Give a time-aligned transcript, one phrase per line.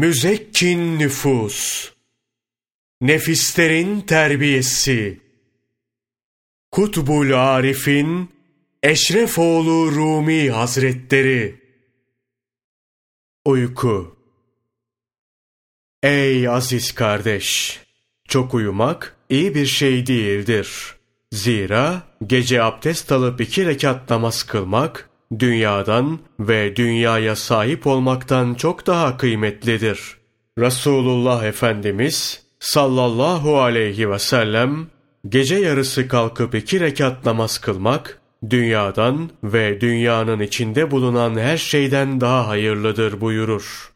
[0.00, 1.90] Müzekkin nüfus,
[3.00, 5.20] nefislerin terbiyesi,
[6.70, 8.30] Kutbul Arif'in
[8.82, 11.60] Eşrefoğlu Rumi Hazretleri,
[13.44, 14.16] Uyku
[16.02, 17.80] Ey aziz kardeş!
[18.28, 20.96] Çok uyumak iyi bir şey değildir.
[21.32, 29.16] Zira gece abdest alıp iki rekat namaz kılmak, dünyadan ve dünyaya sahip olmaktan çok daha
[29.16, 30.16] kıymetlidir.
[30.58, 34.86] Resulullah Efendimiz sallallahu aleyhi ve sellem
[35.28, 38.20] gece yarısı kalkıp iki rekat namaz kılmak,
[38.50, 43.92] dünyadan ve dünyanın içinde bulunan her şeyden daha hayırlıdır buyurur.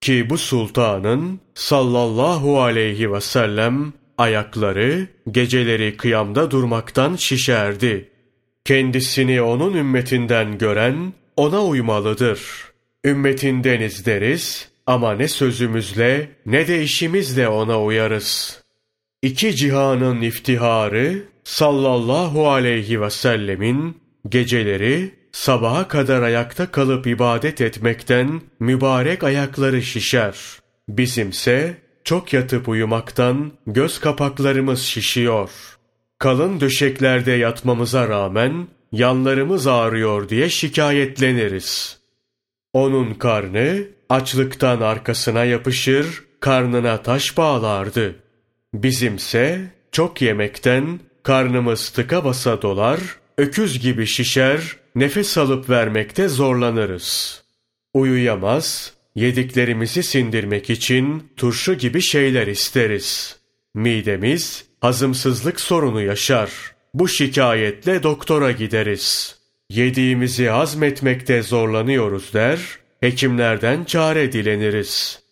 [0.00, 8.11] Ki bu sultanın sallallahu aleyhi ve sellem ayakları geceleri kıyamda durmaktan şişerdi.
[8.64, 12.40] Kendisini onun ümmetinden gören ona uymalıdır.
[13.04, 18.62] Ümmetindeniz deriz ama ne sözümüzle ne de işimizle ona uyarız.
[19.22, 23.96] İki cihanın iftiharı sallallahu aleyhi ve sellemin
[24.28, 30.36] geceleri sabaha kadar ayakta kalıp ibadet etmekten mübarek ayakları şişer.
[30.88, 35.81] Bizimse çok yatıp uyumaktan göz kapaklarımız şişiyor.''
[36.22, 41.98] Kalın döşeklerde yatmamıza rağmen yanlarımız ağrıyor diye şikayetleniriz.
[42.72, 48.16] Onun karnı açlıktan arkasına yapışır, karnına taş bağlardı.
[48.74, 49.60] Bizimse
[49.92, 53.00] çok yemekten karnımız tıka basa dolar,
[53.38, 57.42] öküz gibi şişer, nefes alıp vermekte zorlanırız.
[57.94, 63.36] Uyuyamaz, yediklerimizi sindirmek için turşu gibi şeyler isteriz.
[63.74, 66.50] Midemiz hazımsızlık sorunu yaşar.
[66.94, 69.36] Bu şikayetle doktora gideriz.
[69.70, 72.60] Yediğimizi hazmetmekte zorlanıyoruz der,
[73.00, 75.22] hekimlerden çare dileniriz.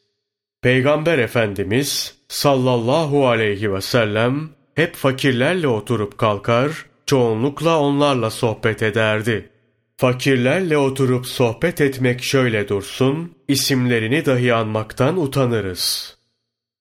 [0.62, 9.50] Peygamber Efendimiz sallallahu aleyhi ve sellem hep fakirlerle oturup kalkar, çoğunlukla onlarla sohbet ederdi.
[9.96, 16.16] Fakirlerle oturup sohbet etmek şöyle dursun, isimlerini dahi anmaktan utanırız.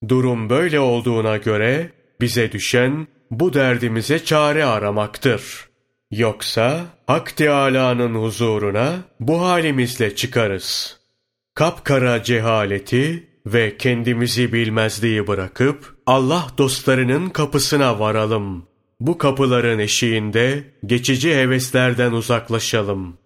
[0.07, 5.69] Durum böyle olduğuna göre bize düşen bu derdimize çare aramaktır.
[6.11, 10.99] Yoksa Hak Teâlâ'nın huzuruna bu halimizle çıkarız.
[11.55, 18.67] Kapkara cehaleti ve kendimizi bilmezliği bırakıp Allah dostlarının kapısına varalım.
[18.99, 23.17] Bu kapıların eşiğinde geçici heveslerden uzaklaşalım.